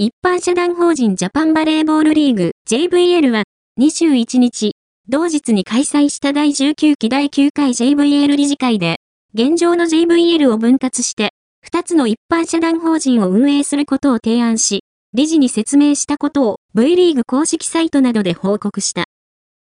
[0.00, 3.42] 一般社団法人ジャパンバレーボールリーグ JVL は
[3.80, 4.76] 21日、
[5.08, 8.98] 同日に開催した第19期第9回 JVL 理事会で、
[9.34, 11.30] 現状の JVL を分割して、
[11.68, 14.84] 2つの一般社団法人を運営することを提案し、
[15.14, 19.06] 理事に説明したことを V リーグ公式サイトなどで報告した。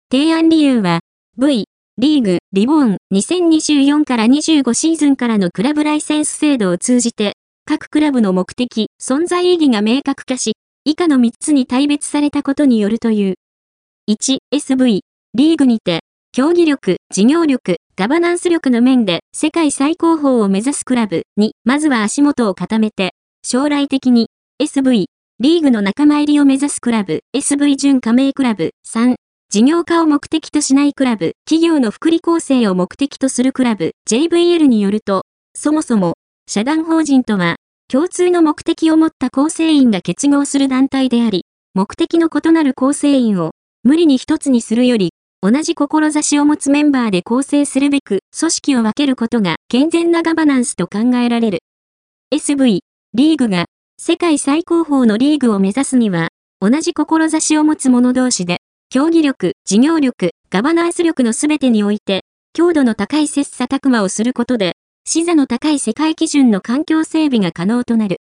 [0.09, 1.02] 提案理由は、
[1.38, 1.66] V、
[1.98, 7.34] リーグ、リボーン2024から25シーズンからのクラブライセンス制度を通じて、
[7.71, 13.35] 各クラブの目的、存在意義が明確化し、以下の3つに大別されたことによるという。
[14.09, 14.99] 1、SV、
[15.34, 16.02] リーグにて、
[16.34, 21.21] 競技力、事業力、ガバナンス力の面で世界最高峰を目指すクラブ。
[21.38, 24.27] に、まずは足元を固めて、将来的に
[24.62, 25.05] SV、
[25.40, 29.15] リーグの仲間入りを目指すクラブ、SV 準加盟クラブ、3、
[29.49, 35.23] 事業化を目的としないクラブ、企業の福利構成を目的とするクラブ、JVL によると、
[35.55, 36.15] そもそも、
[36.53, 37.55] 社団法人とは、
[37.91, 43.52] 共通の目的を持った構成員が結合する団体であり、目的の異なる構成員を
[43.84, 45.10] 無理に一つにするより、
[45.41, 51.60] 同じ志を持つメンバーで構成するべく、組織を分けることが健全なガバナンスと考えられる。
[52.34, 52.80] SV、
[53.13, 53.65] リーグが、
[53.99, 56.30] 世界最高峰のリーグを目指すには、
[56.62, 62.21] 同じ志を持つ者同士で、競技力、事業力、ガバナンス力のすべてにおいて、
[62.54, 64.78] 強度の高い切磋琢磨をすることで、
[65.13, 68.22] 視座の高い世界基準の環境整備が可能となる。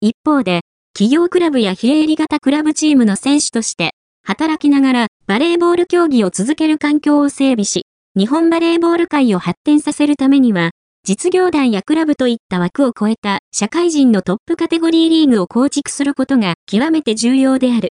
[0.00, 0.62] 一方で、
[0.94, 3.90] 企業クラブや非営利型クラブチームの選手として、
[4.22, 7.84] 働きながらバレーボール競技を続ける環境を整備し、
[8.16, 10.70] 日本バレーボール界を発展させるためには、
[11.06, 17.82] 実業団やクラブといった枠を超えた社会人のトップカテゴリーリーグを構築することが極めて重要である。